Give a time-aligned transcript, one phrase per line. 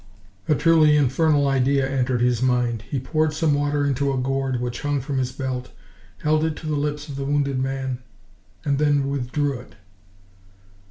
[0.47, 2.81] A truly infernal idea entered his mind.
[2.89, 5.69] He poured some water into a gourd which hung from his belt,
[6.23, 7.99] held it to the lips of the wounded man,
[8.65, 9.75] and then withdrew it.